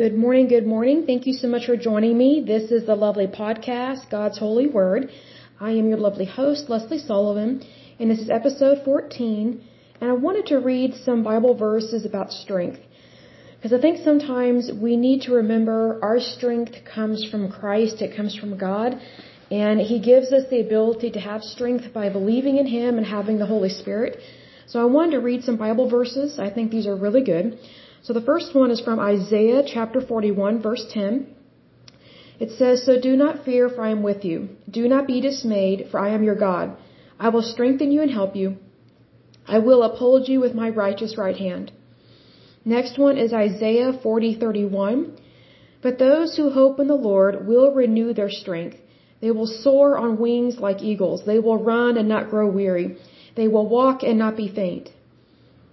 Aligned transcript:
Good 0.00 0.16
morning, 0.16 0.48
good 0.48 0.66
morning. 0.66 1.04
Thank 1.04 1.26
you 1.26 1.34
so 1.34 1.46
much 1.46 1.66
for 1.66 1.76
joining 1.76 2.16
me. 2.16 2.42
This 2.52 2.70
is 2.70 2.86
the 2.86 2.94
lovely 2.94 3.26
podcast, 3.26 4.08
God's 4.10 4.38
Holy 4.38 4.66
Word. 4.66 5.10
I 5.60 5.72
am 5.72 5.90
your 5.90 5.98
lovely 5.98 6.24
host, 6.24 6.70
Leslie 6.70 7.00
Sullivan, 7.00 7.62
and 7.98 8.10
this 8.10 8.20
is 8.20 8.30
episode 8.30 8.78
14. 8.82 9.62
And 10.00 10.10
I 10.10 10.14
wanted 10.14 10.46
to 10.46 10.56
read 10.58 10.94
some 10.94 11.22
Bible 11.22 11.54
verses 11.54 12.06
about 12.06 12.32
strength. 12.32 12.80
Because 13.56 13.74
I 13.74 13.80
think 13.82 13.98
sometimes 14.02 14.70
we 14.72 14.96
need 14.96 15.20
to 15.26 15.34
remember 15.34 16.00
our 16.02 16.18
strength 16.18 16.76
comes 16.94 17.22
from 17.30 17.52
Christ, 17.52 18.00
it 18.00 18.16
comes 18.16 18.34
from 18.34 18.56
God, 18.56 18.98
and 19.50 19.78
He 19.80 20.00
gives 20.00 20.32
us 20.32 20.44
the 20.48 20.60
ability 20.60 21.10
to 21.10 21.20
have 21.20 21.42
strength 21.42 21.92
by 21.92 22.08
believing 22.08 22.56
in 22.56 22.64
Him 22.64 22.96
and 22.96 23.06
having 23.06 23.38
the 23.38 23.50
Holy 23.54 23.68
Spirit. 23.68 24.16
So 24.66 24.80
I 24.80 24.86
wanted 24.86 25.10
to 25.10 25.20
read 25.20 25.44
some 25.44 25.58
Bible 25.58 25.90
verses. 25.90 26.38
I 26.38 26.48
think 26.48 26.70
these 26.70 26.86
are 26.86 26.96
really 26.96 27.22
good. 27.22 27.58
So 28.02 28.12
the 28.12 28.26
first 28.30 28.54
one 28.54 28.70
is 28.70 28.80
from 28.80 28.98
Isaiah 28.98 29.62
chapter 29.66 30.00
41 30.00 30.62
verse 30.62 30.86
10. 30.90 31.26
It 32.38 32.50
says, 32.58 32.84
So 32.84 32.98
do 32.98 33.16
not 33.16 33.44
fear, 33.44 33.68
for 33.68 33.82
I 33.82 33.90
am 33.90 34.02
with 34.02 34.24
you. 34.24 34.48
Do 34.70 34.88
not 34.88 35.06
be 35.06 35.20
dismayed, 35.20 35.88
for 35.90 36.00
I 36.00 36.10
am 36.10 36.22
your 36.22 36.34
God. 36.34 36.76
I 37.18 37.28
will 37.28 37.42
strengthen 37.42 37.92
you 37.92 38.00
and 38.00 38.10
help 38.10 38.34
you. 38.34 38.56
I 39.46 39.58
will 39.58 39.82
uphold 39.82 40.28
you 40.28 40.40
with 40.40 40.54
my 40.54 40.70
righteous 40.70 41.18
right 41.18 41.36
hand. 41.36 41.72
Next 42.64 42.98
one 42.98 43.18
is 43.18 43.32
Isaiah 43.32 43.92
40:31. 43.92 44.96
But 45.82 45.98
those 45.98 46.36
who 46.36 46.50
hope 46.50 46.80
in 46.80 46.88
the 46.88 47.02
Lord 47.10 47.46
will 47.46 47.70
renew 47.72 48.12
their 48.14 48.30
strength. 48.30 48.78
They 49.20 49.30
will 49.30 49.46
soar 49.46 49.98
on 49.98 50.18
wings 50.18 50.58
like 50.66 50.82
eagles. 50.82 51.24
They 51.24 51.38
will 51.38 51.62
run 51.72 51.98
and 51.98 52.08
not 52.08 52.30
grow 52.30 52.46
weary. 52.48 52.96
They 53.34 53.48
will 53.48 53.68
walk 53.78 54.02
and 54.02 54.18
not 54.18 54.36
be 54.36 54.48
faint. 54.48 54.90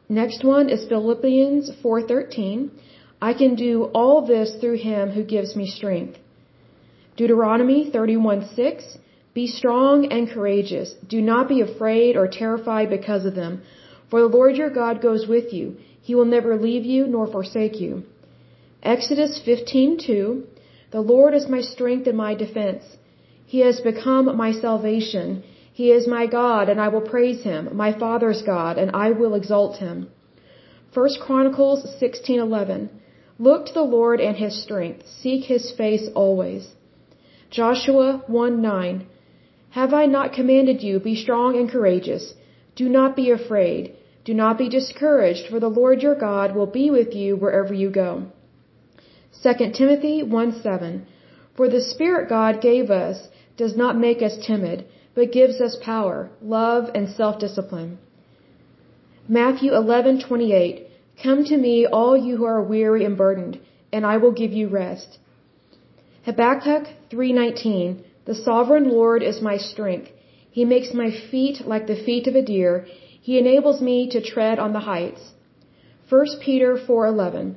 Next 0.09 0.43
one 0.43 0.69
is 0.69 0.85
Philippians 0.87 1.69
4:13. 1.83 2.69
I 3.21 3.33
can 3.33 3.55
do 3.55 3.89
all 3.93 4.21
this 4.21 4.55
through 4.55 4.77
him 4.77 5.09
who 5.09 5.23
gives 5.23 5.55
me 5.55 5.67
strength. 5.67 6.17
Deuteronomy 7.17 7.89
31:6. 7.91 8.97
Be 9.33 9.47
strong 9.47 10.05
and 10.05 10.29
courageous. 10.29 10.93
Do 11.15 11.21
not 11.21 11.49
be 11.49 11.59
afraid 11.61 12.15
or 12.15 12.27
terrified 12.27 12.89
because 12.89 13.25
of 13.25 13.35
them, 13.35 13.61
for 14.09 14.21
the 14.21 14.33
Lord 14.37 14.55
your 14.55 14.69
God 14.69 15.01
goes 15.01 15.27
with 15.27 15.53
you. 15.53 15.75
He 16.01 16.15
will 16.15 16.31
never 16.35 16.55
leave 16.55 16.85
you 16.85 17.05
nor 17.05 17.27
forsake 17.27 17.81
you. 17.81 18.03
Exodus 18.81 19.39
15:2. 19.39 20.43
The 20.91 21.01
Lord 21.01 21.33
is 21.33 21.49
my 21.49 21.61
strength 21.61 22.07
and 22.07 22.17
my 22.17 22.33
defense. 22.33 22.83
He 23.45 23.59
has 23.59 23.81
become 23.81 24.37
my 24.37 24.51
salvation. 24.53 25.43
He 25.77 25.91
is 25.91 26.07
my 26.07 26.25
God, 26.25 26.69
and 26.69 26.81
I 26.81 26.87
will 26.87 27.07
praise 27.13 27.43
him, 27.43 27.69
my 27.71 27.91
Father's 28.03 28.41
God, 28.41 28.79
and 28.79 28.89
I 29.05 29.11
will 29.11 29.35
exalt 29.35 29.75
him. 29.77 30.07
1 30.91 31.19
Chronicles 31.25 31.83
16:11 32.01 32.87
Look 33.47 33.67
to 33.67 33.73
the 33.75 33.89
Lord 33.97 34.19
and 34.19 34.37
his 34.37 34.55
strength, 34.63 35.03
seek 35.07 35.43
his 35.43 35.69
face 35.81 36.07
always. 36.15 36.63
Joshua 37.51 38.23
1:9 38.27 39.03
Have 39.77 39.93
I 39.93 40.03
not 40.07 40.33
commanded 40.39 40.81
you, 40.81 40.99
be 40.99 41.15
strong 41.23 41.55
and 41.59 41.69
courageous? 41.69 42.33
Do 42.75 42.89
not 42.97 43.15
be 43.21 43.29
afraid, 43.29 43.93
do 44.25 44.33
not 44.33 44.57
be 44.57 44.69
discouraged, 44.79 45.45
for 45.45 45.59
the 45.59 45.75
Lord 45.79 46.01
your 46.01 46.15
God 46.15 46.55
will 46.55 46.71
be 46.81 46.89
with 46.97 47.15
you 47.21 47.35
wherever 47.35 47.75
you 47.83 47.91
go. 47.91 48.11
2 49.43 49.73
Timothy 49.81 50.17
1:7 50.23 51.01
For 51.55 51.69
the 51.69 51.87
Spirit 51.93 52.29
God 52.37 52.61
gave 52.69 52.89
us 53.05 53.27
does 53.57 53.75
not 53.77 54.05
make 54.05 54.23
us 54.23 54.45
timid, 54.51 54.85
but 55.17 55.31
gives 55.31 55.59
us 55.59 55.75
power, 55.81 56.29
love, 56.43 56.91
and 56.93 57.09
self-discipline. 57.09 57.97
Matthew 59.27 59.71
11:28 59.71 60.83
Come 61.23 61.39
to 61.45 61.57
me 61.57 61.75
all 61.87 62.15
you 62.25 62.33
who 62.37 62.45
are 62.45 62.69
weary 62.73 63.03
and 63.07 63.17
burdened, 63.21 63.55
and 63.91 64.05
I 64.05 64.17
will 64.17 64.35
give 64.41 64.53
you 64.59 64.67
rest. 64.67 65.17
Habakkuk 66.27 66.83
3:19 67.09 67.95
The 68.25 68.35
sovereign 68.35 68.87
Lord 68.97 69.23
is 69.31 69.47
my 69.49 69.57
strength. 69.71 70.11
He 70.57 70.65
makes 70.73 70.93
my 71.01 71.09
feet 71.31 71.65
like 71.73 71.87
the 71.87 72.03
feet 72.05 72.27
of 72.27 72.35
a 72.35 72.47
deer. 72.51 72.73
He 73.27 73.39
enables 73.39 73.81
me 73.89 73.97
to 74.13 74.27
tread 74.33 74.59
on 74.65 74.73
the 74.73 74.85
heights. 74.91 75.23
1 76.09 76.39
Peter 76.45 76.71
4:11 76.77 77.55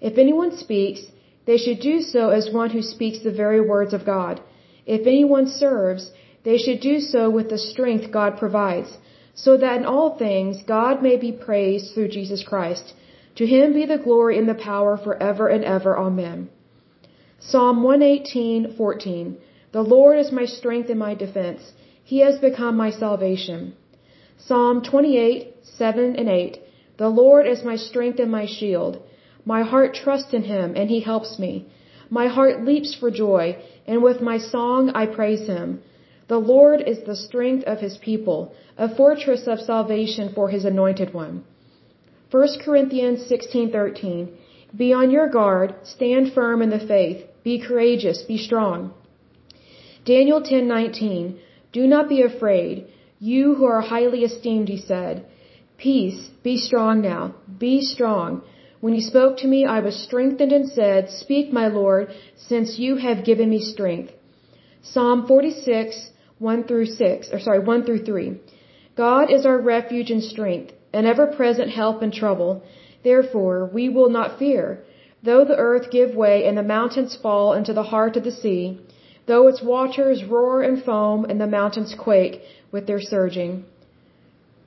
If 0.00 0.16
anyone 0.24 0.52
speaks, 0.64 1.02
they 1.44 1.58
should 1.58 1.80
do 1.90 2.00
so 2.14 2.30
as 2.30 2.56
one 2.62 2.70
who 2.70 2.90
speaks 2.94 3.18
the 3.20 3.38
very 3.44 3.62
words 3.74 3.92
of 3.92 4.10
God. 4.14 4.40
If 4.86 5.06
anyone 5.14 5.46
serves, 5.46 6.10
they 6.44 6.58
should 6.58 6.80
do 6.80 7.00
so 7.00 7.30
with 7.30 7.48
the 7.50 7.58
strength 7.58 8.10
God 8.10 8.38
provides, 8.38 8.98
so 9.34 9.56
that 9.56 9.76
in 9.80 9.84
all 9.84 10.10
things 10.16 10.62
God 10.62 11.02
may 11.02 11.16
be 11.16 11.32
praised 11.32 11.94
through 11.94 12.08
Jesus 12.08 12.42
Christ. 12.42 12.94
To 13.36 13.46
him 13.46 13.72
be 13.72 13.86
the 13.86 14.02
glory 14.06 14.38
and 14.38 14.48
the 14.48 14.62
power 14.70 14.96
forever 14.96 15.48
and 15.48 15.64
ever. 15.64 15.98
Amen. 15.98 16.48
Psalm 17.38 17.82
118:14 17.82 19.36
The 19.72 19.82
Lord 19.82 20.18
is 20.18 20.30
my 20.40 20.44
strength 20.44 20.90
and 20.90 20.98
my 20.98 21.14
defense. 21.14 21.72
He 22.04 22.18
has 22.18 22.38
become 22.38 22.76
my 22.76 22.90
salvation. 22.90 23.72
Psalm 24.36 24.82
28:7 24.82 26.16
and 26.18 26.28
8 26.28 26.58
The 26.98 27.08
Lord 27.08 27.46
is 27.46 27.64
my 27.64 27.76
strength 27.76 28.18
and 28.18 28.30
my 28.30 28.46
shield. 28.46 28.98
My 29.44 29.62
heart 29.62 29.94
trusts 29.94 30.34
in 30.34 30.42
him 30.42 30.74
and 30.76 30.90
he 30.90 31.00
helps 31.00 31.38
me. 31.38 31.66
My 32.10 32.26
heart 32.26 32.64
leaps 32.64 32.92
for 32.94 33.10
joy, 33.10 33.56
and 33.86 34.02
with 34.02 34.20
my 34.20 34.38
song 34.38 34.90
I 34.90 35.06
praise 35.06 35.46
him. 35.46 35.80
The 36.32 36.48
Lord 36.56 36.80
is 36.80 37.00
the 37.00 37.22
strength 37.28 37.64
of 37.64 37.80
his 37.80 37.98
people, 37.98 38.54
a 38.78 38.88
fortress 38.98 39.46
of 39.46 39.60
salvation 39.60 40.30
for 40.34 40.48
his 40.48 40.64
anointed 40.64 41.12
one. 41.12 41.44
1 42.30 42.60
Corinthians 42.64 43.24
16:13 43.30 44.28
Be 44.74 44.94
on 44.94 45.10
your 45.10 45.28
guard, 45.28 45.74
stand 45.82 46.32
firm 46.32 46.62
in 46.62 46.70
the 46.70 46.86
faith, 46.92 47.18
be 47.44 47.58
courageous, 47.58 48.22
be 48.22 48.38
strong. 48.38 48.78
Daniel 50.06 50.40
10:19 50.40 51.34
Do 51.70 51.86
not 51.86 52.08
be 52.08 52.22
afraid, 52.22 52.86
you 53.32 53.54
who 53.56 53.66
are 53.66 53.90
highly 53.94 54.24
esteemed, 54.24 54.70
he 54.70 54.78
said. 54.78 55.26
Peace, 55.76 56.30
be 56.42 56.56
strong 56.56 57.02
now, 57.02 57.34
be 57.66 57.74
strong. 57.82 58.40
When 58.80 58.94
you 58.94 59.02
spoke 59.02 59.36
to 59.40 59.52
me, 59.54 59.66
I 59.66 59.80
was 59.80 60.02
strengthened 60.06 60.52
and 60.60 60.66
said, 60.78 61.10
Speak, 61.10 61.52
my 61.52 61.66
Lord, 61.68 62.08
since 62.48 62.78
you 62.78 62.96
have 62.96 63.28
given 63.30 63.50
me 63.50 63.60
strength. 63.74 64.12
Psalm 64.94 65.26
46, 65.26 66.08
1 66.42 66.64
through 66.68 66.86
6, 66.86 67.28
or 67.32 67.38
sorry, 67.38 67.60
1 67.60 67.84
through 67.86 68.04
3. 68.04 68.40
God 68.96 69.30
is 69.30 69.46
our 69.46 69.58
refuge 69.58 70.10
and 70.10 70.22
strength, 70.22 70.72
an 70.92 71.06
ever-present 71.06 71.70
help 71.70 72.02
in 72.02 72.10
trouble. 72.10 72.62
Therefore, 73.04 73.58
we 73.72 73.88
will 73.88 74.10
not 74.10 74.38
fear. 74.40 74.80
Though 75.22 75.44
the 75.44 75.60
earth 75.68 75.92
give 75.92 76.16
way 76.16 76.36
and 76.46 76.58
the 76.58 76.70
mountains 76.76 77.14
fall 77.24 77.52
into 77.58 77.72
the 77.72 77.88
heart 77.92 78.16
of 78.16 78.24
the 78.24 78.38
sea, 78.42 78.62
though 79.26 79.46
its 79.50 79.62
waters 79.62 80.24
roar 80.24 80.62
and 80.62 80.82
foam 80.82 81.24
and 81.30 81.40
the 81.40 81.54
mountains 81.58 81.94
quake 82.06 82.40
with 82.72 82.88
their 82.88 83.04
surging. 83.12 83.52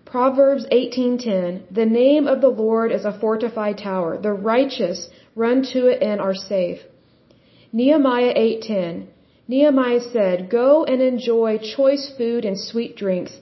Proverbs 0.06 0.66
18:10 0.72 1.63
The 1.80 1.90
name 2.03 2.25
of 2.34 2.40
the 2.40 2.53
Lord 2.66 2.90
is 2.97 3.03
a 3.03 3.18
fortified 3.24 3.78
tower. 3.80 4.12
The 4.28 4.38
righteous 4.53 5.09
run 5.44 5.63
to 5.74 5.88
it 5.92 6.02
and 6.02 6.22
are 6.22 6.40
safe. 6.53 6.80
Nehemiah 7.74 8.34
8:10 8.47 9.07
Nehemiah 9.47 10.01
said, 10.01 10.50
Go 10.50 10.85
and 10.85 11.01
enjoy 11.01 11.57
choice 11.57 12.11
food 12.17 12.45
and 12.45 12.59
sweet 12.59 12.95
drinks, 12.95 13.33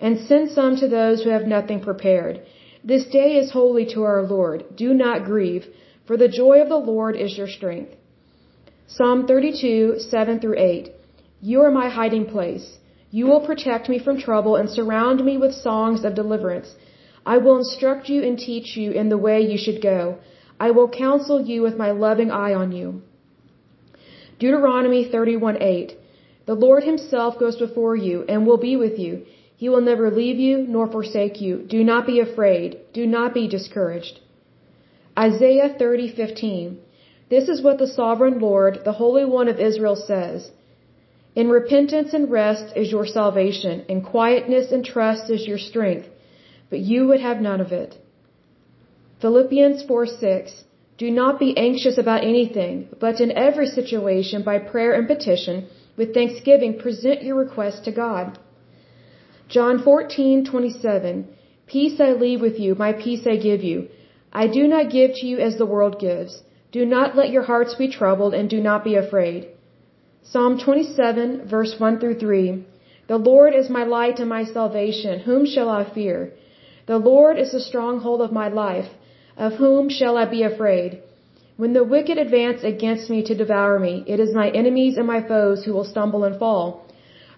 and 0.00 0.18
send 0.20 0.50
some 0.50 0.76
to 0.76 0.88
those 0.88 1.22
who 1.22 1.30
have 1.30 1.46
nothing 1.46 1.80
prepared. 1.80 2.40
This 2.82 3.04
day 3.06 3.36
is 3.36 3.50
holy 3.50 3.84
to 3.94 4.02
our 4.02 4.22
Lord. 4.22 4.64
Do 4.74 4.94
not 4.94 5.24
grieve, 5.24 5.66
for 6.06 6.16
the 6.16 6.28
joy 6.28 6.62
of 6.62 6.70
the 6.70 6.84
Lord 6.92 7.14
is 7.14 7.36
your 7.36 7.46
strength. 7.46 7.92
Psalm 8.86 9.26
32, 9.26 9.98
7 9.98 10.40
through 10.40 10.58
8. 10.58 10.90
You 11.42 11.60
are 11.62 11.70
my 11.70 11.88
hiding 11.88 12.26
place. 12.26 12.78
You 13.10 13.26
will 13.26 13.44
protect 13.46 13.88
me 13.88 13.98
from 13.98 14.18
trouble 14.18 14.56
and 14.56 14.70
surround 14.70 15.24
me 15.24 15.36
with 15.36 15.52
songs 15.52 16.04
of 16.04 16.14
deliverance. 16.14 16.74
I 17.26 17.36
will 17.38 17.58
instruct 17.58 18.08
you 18.08 18.22
and 18.22 18.38
teach 18.38 18.76
you 18.76 18.92
in 18.92 19.10
the 19.10 19.18
way 19.18 19.40
you 19.40 19.58
should 19.58 19.82
go. 19.82 20.18
I 20.58 20.70
will 20.70 20.88
counsel 20.88 21.40
you 21.40 21.60
with 21.62 21.76
my 21.76 21.90
loving 21.90 22.30
eye 22.30 22.54
on 22.54 22.72
you. 22.72 23.02
Deuteronomy 24.40 25.04
31:8 25.04 25.96
The 26.46 26.54
Lord 26.66 26.82
himself 26.84 27.38
goes 27.38 27.56
before 27.56 27.94
you 27.94 28.24
and 28.26 28.46
will 28.46 28.62
be 28.68 28.74
with 28.74 28.98
you. 28.98 29.22
He 29.62 29.68
will 29.68 29.82
never 29.88 30.10
leave 30.10 30.38
you 30.38 30.54
nor 30.74 30.86
forsake 30.86 31.40
you. 31.42 31.58
Do 31.74 31.80
not 31.84 32.06
be 32.06 32.20
afraid. 32.20 32.78
Do 32.94 33.06
not 33.06 33.34
be 33.34 33.46
discouraged. 33.56 34.20
Isaiah 35.26 35.68
30:15 35.78 36.76
This 37.28 37.50
is 37.50 37.60
what 37.66 37.76
the 37.82 37.92
sovereign 37.98 38.38
Lord, 38.38 38.80
the 38.86 38.96
Holy 39.02 39.26
One 39.26 39.48
of 39.48 39.60
Israel 39.68 39.96
says. 39.96 40.50
In 41.42 41.50
repentance 41.58 42.14
and 42.14 42.30
rest 42.30 42.74
is 42.74 42.90
your 42.90 43.06
salvation, 43.18 43.84
in 43.88 44.00
quietness 44.00 44.72
and 44.72 44.84
trust 44.84 45.30
is 45.36 45.46
your 45.50 45.62
strength, 45.70 46.08
but 46.70 46.80
you 46.80 47.06
would 47.08 47.20
have 47.28 47.46
none 47.48 47.60
of 47.60 47.72
it. 47.82 47.98
Philippians 49.20 49.84
4:6 49.84 50.64
do 51.00 51.10
not 51.10 51.38
be 51.42 51.56
anxious 51.56 51.96
about 51.96 52.24
anything, 52.30 52.74
but 53.04 53.20
in 53.24 53.30
every 53.42 53.68
situation, 53.78 54.42
by 54.48 54.56
prayer 54.72 54.92
and 54.96 55.06
petition, 55.12 55.66
with 55.96 56.12
thanksgiving, 56.16 56.72
present 56.82 57.22
your 57.26 57.36
requests 57.36 57.80
to 57.86 57.92
God. 58.00 58.26
John 59.54 59.78
14:27 59.86 61.24
Peace 61.72 61.96
I 62.08 62.10
leave 62.24 62.42
with 62.46 62.60
you, 62.64 62.74
my 62.84 62.92
peace 63.04 63.24
I 63.34 63.36
give 63.48 63.64
you. 63.70 63.78
I 64.42 64.44
do 64.58 64.68
not 64.74 64.92
give 64.96 65.10
to 65.20 65.26
you 65.30 65.38
as 65.48 65.56
the 65.56 65.70
world 65.74 65.98
gives. 66.06 66.32
Do 66.76 66.84
not 66.94 67.16
let 67.18 67.32
your 67.34 67.46
hearts 67.50 67.74
be 67.82 67.88
troubled 67.98 68.34
and 68.34 68.54
do 68.56 68.60
not 68.68 68.84
be 68.90 68.94
afraid. 69.04 69.48
Psalm 70.32 70.58
27 70.66 71.26
verse 71.54 71.74
1 71.78 71.98
through 72.00 72.18
3. 72.26 72.64
The 73.12 73.22
Lord 73.30 73.54
is 73.60 73.76
my 73.78 73.84
light 73.96 74.20
and 74.22 74.30
my 74.36 74.44
salvation. 74.44 75.20
Whom 75.28 75.46
shall 75.52 75.70
I 75.80 75.82
fear? 75.98 76.18
The 76.92 77.02
Lord 77.12 77.38
is 77.44 77.52
the 77.52 77.68
stronghold 77.70 78.20
of 78.20 78.38
my 78.42 78.48
life. 78.64 78.90
Of 79.46 79.54
whom 79.54 79.88
shall 79.88 80.18
I 80.18 80.26
be 80.26 80.42
afraid? 80.42 80.98
When 81.56 81.72
the 81.72 81.90
wicked 81.92 82.18
advance 82.18 82.62
against 82.62 83.08
me 83.08 83.22
to 83.22 83.34
devour 83.34 83.78
me, 83.78 84.04
it 84.06 84.20
is 84.20 84.34
my 84.34 84.48
enemies 84.50 84.98
and 84.98 85.06
my 85.06 85.20
foes 85.30 85.64
who 85.64 85.72
will 85.72 85.90
stumble 85.92 86.24
and 86.24 86.38
fall. 86.38 86.64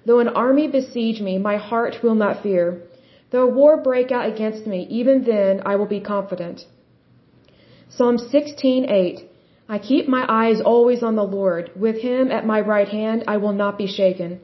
Though 0.05 0.19
an 0.19 0.33
army 0.45 0.67
besiege 0.67 1.21
me, 1.21 1.39
my 1.39 1.59
heart 1.69 2.03
will 2.03 2.17
not 2.17 2.43
fear. 2.43 2.83
Though 3.31 3.47
war 3.47 3.77
break 3.77 4.11
out 4.11 4.27
against 4.27 4.67
me, 4.67 4.81
even 4.91 5.23
then 5.23 5.63
I 5.65 5.77
will 5.77 5.87
be 5.87 6.01
confident. 6.01 6.67
Psalm 7.89 8.17
16:8 8.19 9.23
I 9.69 9.79
keep 9.79 10.09
my 10.09 10.25
eyes 10.29 10.61
always 10.61 11.05
on 11.05 11.15
the 11.15 11.31
Lord. 11.39 11.71
With 11.77 11.99
him 12.09 12.33
at 12.33 12.45
my 12.53 12.61
right 12.75 12.89
hand 12.89 13.23
I 13.29 13.37
will 13.37 13.57
not 13.63 13.79
be 13.79 13.87
shaken. 13.87 14.41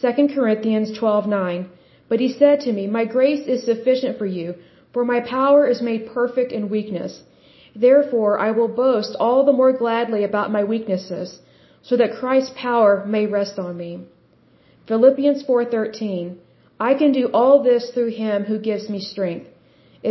2 0.00 0.28
Corinthians 0.36 0.96
12:9 0.96 1.66
But 2.08 2.20
he 2.20 2.32
said 2.40 2.60
to 2.60 2.72
me, 2.72 2.86
My 2.86 3.04
grace 3.04 3.44
is 3.48 3.64
sufficient 3.64 4.18
for 4.18 4.26
you, 4.38 4.54
for 4.96 5.04
my 5.04 5.20
power 5.20 5.66
is 5.72 5.82
made 5.82 6.10
perfect 6.18 6.52
in 6.58 6.70
weakness. 6.70 7.14
Therefore 7.86 8.38
I 8.46 8.50
will 8.58 8.76
boast 8.84 9.14
all 9.20 9.40
the 9.44 9.58
more 9.60 9.74
gladly 9.80 10.22
about 10.24 10.54
my 10.56 10.62
weaknesses, 10.64 11.38
so 11.88 11.98
that 11.98 12.14
Christ's 12.20 12.54
power 12.56 13.04
may 13.14 13.26
rest 13.26 13.58
on 13.58 13.76
me. 13.82 13.90
Philippians 14.88 15.42
4:13 15.48 16.38
I 16.88 16.94
can 17.00 17.12
do 17.18 17.26
all 17.40 17.62
this 17.68 17.90
through 17.90 18.12
him 18.22 18.44
who 18.44 18.66
gives 18.70 18.88
me 18.94 19.00
strength. 19.12 19.50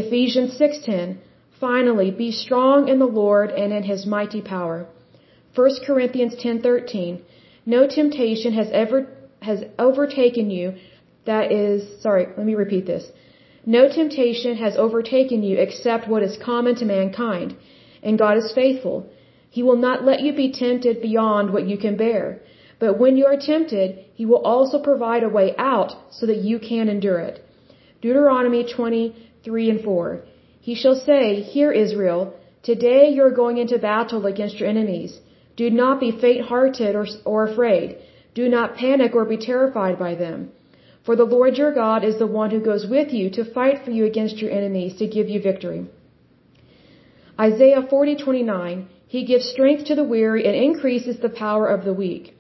Ephesians 0.04 0.54
6:10 0.62 1.18
Finally, 1.66 2.12
be 2.24 2.30
strong 2.44 2.88
in 2.94 3.00
the 3.00 3.14
Lord 3.24 3.50
and 3.64 3.74
in 3.78 3.84
his 3.92 4.06
mighty 4.16 4.42
power. 4.56 4.80
1 5.56 5.86
Corinthians 5.88 6.36
10:13 6.36 7.22
No 7.78 7.88
temptation 8.00 8.54
has 8.62 8.70
ever 8.84 9.00
has 9.52 9.60
overtaken 9.90 10.58
you 10.58 10.74
that 11.32 11.52
is 11.52 11.80
sorry, 12.08 12.26
let 12.38 12.46
me 12.52 12.64
repeat 12.66 12.86
this. 12.94 13.06
No 13.66 13.88
temptation 13.90 14.58
has 14.58 14.76
overtaken 14.76 15.42
you 15.42 15.58
except 15.58 16.08
what 16.08 16.22
is 16.22 16.38
common 16.38 16.76
to 16.76 16.86
mankind, 16.86 17.56
and 18.04 18.20
God 18.20 18.38
is 18.38 18.52
faithful. 18.54 19.10
He 19.50 19.64
will 19.64 19.78
not 19.78 20.04
let 20.04 20.22
you 20.22 20.34
be 20.34 20.52
tempted 20.52 21.02
beyond 21.02 21.52
what 21.52 21.68
you 21.68 21.78
can 21.78 21.96
bear. 21.96 22.42
But 22.78 23.00
when 23.00 23.18
you 23.18 23.26
are 23.26 23.38
tempted, 23.38 24.06
He 24.14 24.26
will 24.26 24.44
also 24.54 24.78
provide 24.80 25.24
a 25.24 25.36
way 25.38 25.56
out 25.58 25.92
so 26.12 26.26
that 26.28 26.44
you 26.48 26.60
can 26.60 26.90
endure 26.90 27.20
it. 27.20 27.44
Deuteronomy 28.02 28.64
23 28.64 29.70
and 29.70 29.82
4. 29.82 30.24
He 30.60 30.76
shall 30.76 30.96
say, 30.96 31.42
Hear 31.42 31.72
Israel, 31.72 32.34
today 32.64 33.10
you 33.10 33.24
are 33.24 33.40
going 33.42 33.58
into 33.58 33.78
battle 33.80 34.26
against 34.26 34.60
your 34.60 34.70
enemies. 34.70 35.20
Do 35.56 35.70
not 35.70 36.00
be 36.00 36.12
faint-hearted 36.12 36.94
or, 36.96 37.08
or 37.24 37.48
afraid. 37.48 37.98
Do 38.36 38.50
not 38.50 38.76
panic 38.76 39.16
or 39.16 39.26
be 39.26 39.38
terrified 39.38 39.98
by 39.98 40.14
them. 40.16 40.52
For 41.06 41.16
the 41.16 41.32
Lord 41.36 41.58
your 41.58 41.72
God 41.72 42.04
is 42.04 42.18
the 42.18 42.34
one 42.42 42.52
who 42.52 42.60
goes 42.68 42.86
with 42.94 43.14
you 43.14 43.30
to 43.32 43.52
fight 43.58 43.84
for 43.86 43.92
you 43.92 44.06
against 44.06 44.42
your 44.42 44.52
enemies 44.60 44.96
to 45.02 45.08
give 45.16 45.30
you 45.30 45.40
victory. 45.40 45.86
Isaiah 47.40 47.84
40:29 47.92 48.86
He 49.16 49.22
gives 49.32 49.52
strength 49.56 49.84
to 49.86 49.96
the 50.00 50.10
weary 50.14 50.46
and 50.48 50.56
increases 50.56 51.20
the 51.20 51.36
power 51.44 51.68
of 51.76 51.86
the 51.86 51.94
weak. 51.94 52.34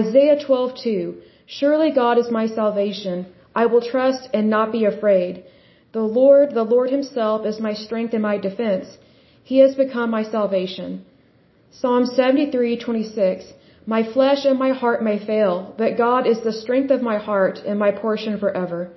Isaiah 0.00 0.38
12:2 0.44 1.14
Surely 1.58 1.90
God 2.00 2.18
is 2.22 2.36
my 2.38 2.46
salvation. 2.46 3.26
I 3.62 3.66
will 3.66 3.84
trust 3.92 4.28
and 4.34 4.50
not 4.56 4.72
be 4.72 4.84
afraid. 4.84 5.42
The 5.92 6.06
Lord, 6.18 6.54
the 6.58 6.68
Lord 6.74 6.90
himself 6.90 7.46
is 7.46 7.66
my 7.68 7.74
strength 7.84 8.14
and 8.14 8.22
my 8.30 8.36
defense. 8.48 8.98
He 9.50 9.58
has 9.64 9.74
become 9.84 10.10
my 10.10 10.24
salvation. 10.36 11.04
Psalm 11.70 12.04
73:26 12.06 13.52
My 13.86 14.02
flesh 14.02 14.44
and 14.44 14.58
my 14.58 14.70
heart 14.70 15.02
may 15.02 15.18
fail, 15.18 15.74
but 15.76 15.96
God 15.96 16.26
is 16.26 16.40
the 16.40 16.52
strength 16.52 16.90
of 16.90 17.02
my 17.02 17.18
heart 17.18 17.60
and 17.66 17.78
my 17.78 17.90
portion 17.90 18.38
forever. 18.38 18.90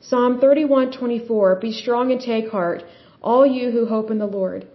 Psalm 0.00 0.40
31:24 0.40 1.60
Be 1.60 1.72
strong 1.72 2.10
and 2.12 2.20
take 2.20 2.48
heart, 2.48 2.82
all 3.22 3.44
you 3.46 3.70
who 3.70 3.86
hope 3.86 4.10
in 4.10 4.18
the 4.18 4.34
Lord. 4.38 4.66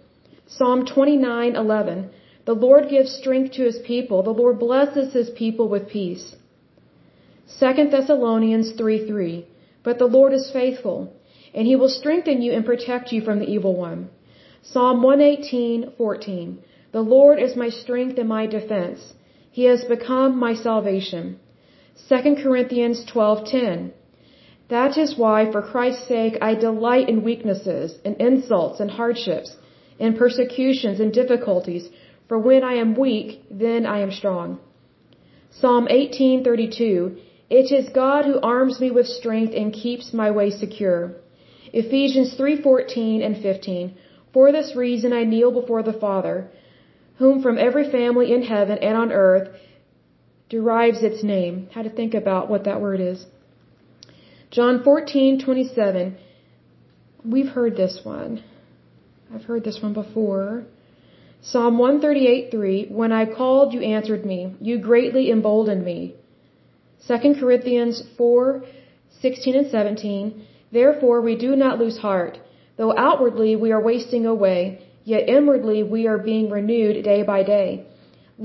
Psalm 0.46 0.86
29:11 0.86 2.10
the 2.48 2.56
Lord 2.68 2.88
gives 2.90 3.12
strength 3.12 3.52
to 3.56 3.64
his 3.70 3.80
people. 3.80 4.24
The 4.24 4.40
Lord 4.42 4.58
blesses 4.58 5.12
his 5.12 5.30
people 5.30 5.68
with 5.68 5.90
peace. 5.90 6.26
2 7.60 7.90
Thessalonians 7.96 8.72
3 8.72 9.00
3. 9.06 9.46
But 9.84 10.00
the 10.00 10.12
Lord 10.18 10.32
is 10.32 10.50
faithful, 10.60 11.12
and 11.54 11.68
he 11.68 11.76
will 11.76 11.90
strengthen 11.90 12.42
you 12.42 12.54
and 12.54 12.66
protect 12.66 13.12
you 13.12 13.20
from 13.22 13.40
the 13.40 13.52
evil 13.56 13.76
one. 13.76 14.10
Psalm 14.62 15.02
118:14. 15.02 16.58
The 16.94 17.06
Lord 17.16 17.38
is 17.48 17.62
my 17.64 17.68
strength 17.68 18.18
and 18.18 18.30
my 18.30 18.46
defense. 18.48 19.14
He 19.58 19.66
has 19.74 19.84
become 19.86 20.38
my 20.38 20.54
salvation. 20.54 21.24
2 22.08 22.36
Corinthians 22.44 23.00
12:10. 23.12 23.90
That 24.74 24.98
is 25.04 25.18
why 25.22 25.38
for 25.52 25.64
Christ's 25.70 26.08
sake 26.08 26.36
I 26.48 26.52
delight 26.54 27.10
in 27.14 27.24
weaknesses, 27.30 27.98
in 28.08 28.14
insults 28.28 28.80
and 28.80 28.92
hardships, 29.00 29.50
in 29.98 30.14
persecutions 30.14 31.00
and 31.00 31.12
difficulties, 31.12 31.90
for 32.28 32.38
when 32.38 32.64
I 32.72 32.76
am 32.84 32.94
weak, 33.06 33.30
then 33.50 33.88
I 33.96 33.98
am 34.06 34.12
strong. 34.20 34.60
Psalm 35.50 35.88
18:32 35.88 37.18
It 37.62 37.72
is 37.80 37.90
God 38.04 38.26
who 38.26 38.40
arms 38.56 38.80
me 38.84 38.92
with 38.92 39.08
strength 39.22 39.56
and 39.56 39.80
keeps 39.86 40.14
my 40.22 40.30
way 40.30 40.52
secure. 40.52 41.02
Ephesians 41.82 42.36
3:14 42.36 43.26
and 43.26 43.36
15 43.50 43.92
For 44.34 44.52
this 44.52 44.76
reason 44.86 45.14
I 45.22 45.24
kneel 45.34 45.52
before 45.60 45.84
the 45.90 46.00
Father, 46.06 46.38
whom 47.18 47.42
from 47.42 47.58
every 47.58 47.90
family 47.92 48.32
in 48.34 48.44
heaven 48.44 48.78
and 48.78 48.98
on 48.98 49.12
earth 49.12 49.50
derives 50.50 51.02
its 51.04 51.24
name. 51.24 51.68
How 51.74 51.82
to 51.82 51.90
think 51.90 52.14
about 52.14 52.50
what 52.50 52.64
that 52.66 52.82
word 52.82 53.00
is. 53.00 53.26
John 54.52 54.84
14:27 54.84 56.16
We've 57.26 57.50
heard 57.50 57.76
this 57.76 58.00
one. 58.04 58.44
I've 59.34 59.44
heard 59.44 59.64
this 59.64 59.82
one 59.82 59.94
before. 59.94 60.64
Psalm 61.42 61.78
138:3 61.78 62.92
When 62.92 63.12
I 63.12 63.26
called 63.26 63.74
you 63.74 63.82
answered 63.82 64.26
me 64.26 64.56
you 64.60 64.78
greatly 64.80 65.30
emboldened 65.32 65.84
me 65.86 66.16
2 67.08 67.36
Corinthians 67.40 68.04
4:16 68.18 69.56
and 69.60 69.68
17 69.68 70.42
Therefore 70.72 71.22
we 71.22 71.36
do 71.36 71.56
not 71.56 71.80
lose 71.80 71.98
heart 71.98 72.40
though 72.78 72.94
outwardly 72.98 73.56
we 73.56 73.72
are 73.72 73.82
wasting 73.82 74.26
away 74.26 74.80
yet 75.14 75.30
inwardly 75.38 75.80
we 75.96 76.02
are 76.12 76.22
being 76.32 76.50
renewed 76.58 76.96
day 77.12 77.22
by 77.24 77.42
day. 77.56 77.70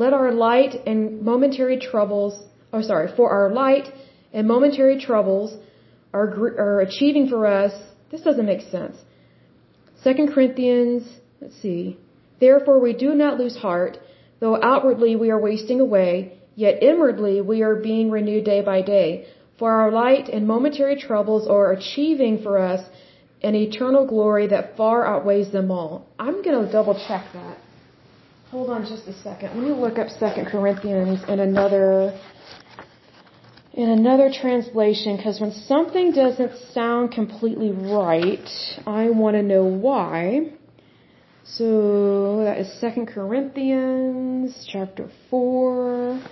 Let 0.03 0.13
our 0.19 0.33
light 0.33 0.75
and 0.91 1.23
momentary 1.31 1.79
troubles 1.91 2.35
oh 2.73 2.83
sorry 2.91 3.09
for 3.17 3.29
our 3.37 3.49
light 3.63 3.87
and 4.33 4.47
momentary 4.55 4.99
troubles 5.07 5.49
are 6.19 6.29
are 6.67 6.79
achieving 6.89 7.27
for 7.33 7.41
us 7.63 7.75
this 8.13 8.23
doesn't 8.29 8.53
make 8.53 8.65
sense. 8.77 8.97
2 10.05 10.29
Corinthians 10.35 11.03
let's 11.41 11.59
see. 11.65 11.83
Therefore 12.47 12.79
we 12.87 12.93
do 13.05 13.11
not 13.23 13.41
lose 13.43 13.57
heart, 13.67 13.99
though 14.41 14.57
outwardly 14.73 15.13
we 15.17 15.31
are 15.35 15.47
wasting 15.51 15.81
away, 15.81 16.13
yet 16.65 16.83
inwardly 16.91 17.37
we 17.53 17.63
are 17.67 17.77
being 17.91 18.11
renewed 18.19 18.45
day 18.53 18.61
by 18.73 18.81
day. 18.97 19.09
For 19.59 19.71
our 19.81 19.91
light 20.03 20.29
and 20.29 20.53
momentary 20.55 20.97
troubles 21.07 21.45
are 21.57 21.73
achieving 21.73 22.35
for 22.45 22.55
us 22.73 22.83
an 23.43 23.55
eternal 23.55 24.07
glory 24.07 24.47
that 24.49 24.77
far 24.77 25.07
outweighs 25.07 25.51
them 25.53 25.71
all. 25.71 26.07
I'm 26.19 26.43
going 26.43 26.65
to 26.65 26.71
double 26.71 26.95
check 26.95 27.27
that. 27.33 27.59
Hold 28.51 28.71
on 28.71 28.83
just 28.83 29.07
a 29.09 29.15
second. 29.23 29.57
Let 29.57 29.65
me 29.67 29.73
look 29.73 29.99
up 29.99 30.09
2 30.19 30.45
Corinthians 30.51 31.21
in 31.29 31.41
another 31.41 32.19
in 33.75 33.89
another 33.89 34.31
translation 34.31 35.17
because 35.17 35.41
when 35.41 35.53
something 35.53 36.13
doesn't 36.13 36.53
sound 36.75 37.13
completely 37.13 37.71
right, 37.71 38.47
I 38.87 39.09
want 39.09 39.37
to 39.37 39.43
know 39.43 39.65
why. 39.65 40.53
So 41.45 42.45
that 42.45 42.59
is 42.59 42.81
Second 42.81 43.07
Corinthians 43.07 44.69
chapter 44.71 45.11
4. 45.31 46.23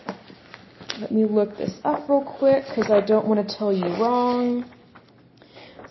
Let 1.00 1.10
me 1.10 1.24
look 1.24 1.56
this 1.56 1.72
up 1.82 2.08
real 2.08 2.22
quick 2.38 2.64
because 2.68 2.90
I 2.90 3.00
don't 3.00 3.26
want 3.26 3.48
to 3.48 3.56
tell 3.56 3.72
you 3.72 3.86
wrong. 3.86 4.70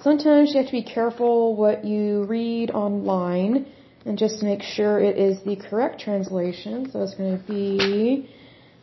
Sometimes 0.02 0.52
you 0.54 0.58
have 0.60 0.68
to 0.68 0.72
be 0.72 0.84
careful 0.84 1.58
what 1.58 1.84
you 1.84 2.24
read 2.24 2.72
online 2.72 3.66
and 4.06 4.18
just 4.18 4.42
make 4.42 4.62
sure 4.62 4.98
it 5.00 5.18
is 5.18 5.44
the 5.44 5.58
correct 5.58 6.00
translation. 6.00 6.90
So 6.90 7.02
it's 7.04 7.16
going 7.16 7.38
to 7.38 7.44
be 7.44 8.30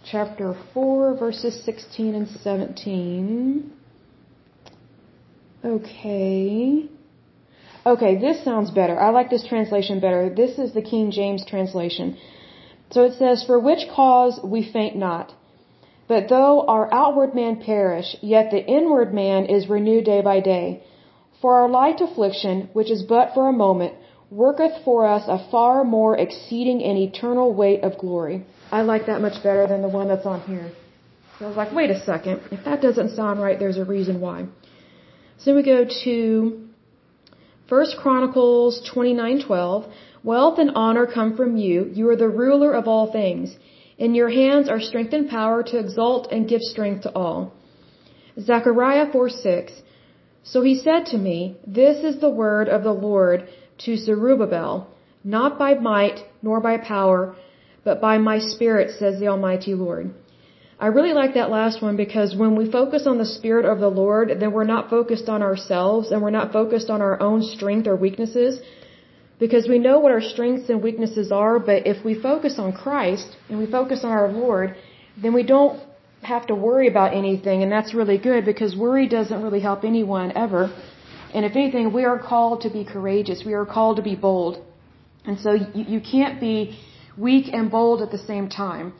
chapter 0.04 0.54
4 0.74 1.16
verses 1.16 1.64
16 1.64 2.14
and 2.14 2.28
17. 2.28 3.72
Okay. 5.64 6.88
Okay, 7.86 8.18
this 8.18 8.44
sounds 8.44 8.70
better. 8.70 9.00
I 9.00 9.08
like 9.10 9.30
this 9.30 9.46
translation 9.46 10.00
better. 10.00 10.28
This 10.28 10.58
is 10.58 10.74
the 10.74 10.82
King 10.82 11.10
James 11.10 11.46
translation. 11.46 12.18
So 12.90 13.04
it 13.04 13.14
says, 13.14 13.42
For 13.42 13.58
which 13.58 13.88
cause 13.88 14.38
we 14.44 14.70
faint 14.70 14.96
not. 14.96 15.32
But 16.08 16.28
though 16.28 16.66
our 16.66 16.92
outward 16.92 17.34
man 17.34 17.56
perish, 17.56 18.16
yet 18.20 18.50
the 18.50 18.64
inward 18.64 19.14
man 19.14 19.46
is 19.46 19.68
renewed 19.68 20.04
day 20.04 20.20
by 20.20 20.40
day. 20.40 20.82
For 21.40 21.60
our 21.60 21.68
light 21.68 22.00
affliction, 22.00 22.68
which 22.72 22.90
is 22.90 23.02
but 23.02 23.34
for 23.34 23.48
a 23.48 23.52
moment, 23.52 23.94
worketh 24.30 24.84
for 24.84 25.06
us 25.06 25.24
a 25.28 25.38
far 25.50 25.84
more 25.84 26.16
exceeding 26.16 26.82
and 26.82 26.98
eternal 26.98 27.52
weight 27.52 27.82
of 27.84 27.98
glory. 27.98 28.44
I 28.72 28.82
like 28.82 29.06
that 29.06 29.20
much 29.20 29.42
better 29.42 29.66
than 29.66 29.82
the 29.82 29.88
one 29.88 30.08
that's 30.08 30.26
on 30.26 30.40
here. 30.42 30.70
So 31.38 31.44
I 31.44 31.48
was 31.48 31.56
like, 31.56 31.72
wait 31.72 31.90
a 31.90 32.00
second. 32.00 32.40
If 32.50 32.64
that 32.64 32.80
doesn't 32.80 33.10
sound 33.10 33.40
right, 33.40 33.58
there's 33.58 33.76
a 33.76 33.84
reason 33.84 34.20
why. 34.20 34.46
So 35.38 35.54
we 35.54 35.62
go 35.62 35.84
to 36.04 36.66
First 37.68 37.96
Chronicles 37.98 38.80
29:12. 38.90 39.90
Wealth 40.24 40.58
and 40.58 40.70
honor 40.74 41.06
come 41.06 41.36
from 41.36 41.56
you. 41.56 41.90
You 41.92 42.08
are 42.08 42.16
the 42.16 42.28
ruler 42.28 42.72
of 42.72 42.88
all 42.88 43.12
things. 43.12 43.56
In 43.98 44.14
your 44.14 44.30
hands 44.30 44.68
are 44.68 44.80
strength 44.80 45.12
and 45.12 45.28
power 45.28 45.62
to 45.62 45.78
exalt 45.78 46.32
and 46.32 46.48
give 46.48 46.62
strength 46.62 47.02
to 47.02 47.12
all. 47.14 47.52
Zechariah 48.40 49.06
4:6. 49.12 49.82
So 50.52 50.62
he 50.62 50.76
said 50.86 51.06
to 51.06 51.18
me, 51.18 51.56
This 51.66 52.04
is 52.04 52.20
the 52.20 52.36
word 52.44 52.68
of 52.68 52.84
the 52.84 52.98
Lord 53.08 53.48
to 53.84 53.96
Zerubbabel, 53.96 54.88
not 55.24 55.58
by 55.58 55.74
might 55.74 56.20
nor 56.40 56.60
by 56.60 56.76
power, 56.78 57.34
but 57.84 58.00
by 58.00 58.18
my 58.18 58.38
spirit, 58.38 58.90
says 58.98 59.18
the 59.18 59.28
Almighty 59.28 59.74
Lord. 59.74 60.14
I 60.78 60.88
really 60.88 61.14
like 61.14 61.34
that 61.34 61.50
last 61.50 61.82
one 61.82 61.96
because 61.96 62.36
when 62.36 62.54
we 62.54 62.70
focus 62.70 63.06
on 63.06 63.18
the 63.18 63.32
Spirit 63.38 63.64
of 63.64 63.78
the 63.80 63.94
Lord, 64.02 64.32
then 64.40 64.52
we're 64.52 64.72
not 64.74 64.90
focused 64.90 65.28
on 65.28 65.42
ourselves 65.42 66.10
and 66.12 66.20
we're 66.22 66.38
not 66.38 66.52
focused 66.52 66.90
on 66.90 67.00
our 67.00 67.18
own 67.28 67.42
strength 67.42 67.86
or 67.86 67.96
weaknesses 67.96 68.60
because 69.38 69.66
we 69.68 69.78
know 69.78 69.98
what 70.00 70.12
our 70.12 70.20
strengths 70.20 70.68
and 70.68 70.82
weaknesses 70.82 71.32
are, 71.32 71.58
but 71.58 71.86
if 71.86 72.04
we 72.04 72.14
focus 72.14 72.58
on 72.58 72.72
Christ 72.72 73.36
and 73.48 73.58
we 73.58 73.66
focus 73.66 74.04
on 74.04 74.12
our 74.12 74.30
Lord, 74.30 74.76
then 75.22 75.32
we 75.32 75.42
don't 75.42 75.80
have 76.34 76.46
to 76.50 76.56
worry 76.68 76.88
about 76.94 77.10
anything 77.22 77.62
and 77.62 77.70
that's 77.76 77.92
really 78.00 78.18
good 78.18 78.44
because 78.52 78.70
worry 78.86 79.06
doesn't 79.18 79.40
really 79.46 79.62
help 79.68 79.80
anyone 79.92 80.28
ever. 80.44 80.62
And 81.34 81.44
if 81.48 81.52
anything, 81.60 81.92
we 81.98 82.04
are 82.10 82.18
called 82.32 82.62
to 82.66 82.70
be 82.78 82.82
courageous. 82.84 83.38
We 83.50 83.54
are 83.60 83.66
called 83.76 83.96
to 84.00 84.04
be 84.12 84.16
bold. 84.28 84.54
And 85.24 85.38
so 85.44 85.50
you, 85.52 85.84
you 85.94 86.00
can't 86.14 86.36
be 86.48 86.56
weak 87.28 87.46
and 87.52 87.70
bold 87.70 88.02
at 88.06 88.10
the 88.16 88.22
same 88.32 88.48
time 88.48 88.92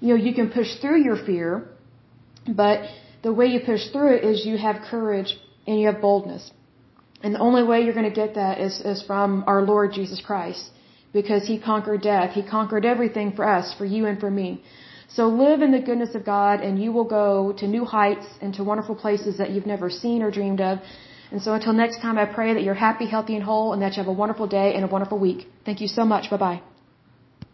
you 0.00 0.08
know, 0.10 0.22
you 0.22 0.34
can 0.34 0.50
push 0.50 0.70
through 0.80 1.02
your 1.02 1.16
fear, 1.16 1.68
but 2.46 2.82
the 3.22 3.32
way 3.32 3.46
you 3.46 3.60
push 3.60 3.88
through 3.92 4.16
it 4.16 4.24
is 4.24 4.46
you 4.46 4.56
have 4.56 4.76
courage 4.90 5.36
and 5.66 5.80
you 5.80 5.86
have 5.86 6.00
boldness. 6.00 6.50
And 7.22 7.34
the 7.34 7.40
only 7.40 7.64
way 7.64 7.82
you're 7.82 7.98
going 8.00 8.12
to 8.14 8.20
get 8.24 8.34
that 8.34 8.60
is, 8.60 8.80
is 8.80 9.02
from 9.02 9.44
our 9.46 9.62
Lord 9.62 9.92
Jesus 9.92 10.20
Christ. 10.20 10.70
Because 11.12 11.46
He 11.46 11.58
conquered 11.58 12.02
death. 12.02 12.30
He 12.32 12.42
conquered 12.42 12.84
everything 12.84 13.32
for 13.32 13.44
us, 13.48 13.74
for 13.76 13.84
you 13.84 14.06
and 14.06 14.20
for 14.20 14.30
me. 14.30 14.62
So 15.16 15.28
live 15.28 15.62
in 15.62 15.72
the 15.72 15.80
goodness 15.80 16.14
of 16.14 16.24
God 16.24 16.60
and 16.60 16.80
you 16.82 16.92
will 16.92 17.04
go 17.04 17.52
to 17.58 17.66
new 17.66 17.84
heights 17.84 18.26
and 18.42 18.52
to 18.54 18.64
wonderful 18.64 18.94
places 18.94 19.38
that 19.38 19.50
you've 19.50 19.66
never 19.66 19.88
seen 19.90 20.22
or 20.22 20.30
dreamed 20.30 20.60
of. 20.60 20.80
And 21.30 21.42
so 21.42 21.54
until 21.54 21.72
next 21.72 22.00
time, 22.00 22.18
I 22.18 22.26
pray 22.26 22.54
that 22.54 22.62
you're 22.62 22.74
happy, 22.74 23.06
healthy, 23.06 23.34
and 23.34 23.44
whole 23.44 23.72
and 23.72 23.82
that 23.82 23.96
you 23.96 24.02
have 24.02 24.08
a 24.08 24.12
wonderful 24.12 24.46
day 24.46 24.74
and 24.74 24.84
a 24.84 24.88
wonderful 24.88 25.18
week. 25.18 25.48
Thank 25.64 25.80
you 25.80 25.88
so 25.88 26.04
much. 26.04 26.30
Bye 26.30 26.36
bye. 26.36 26.62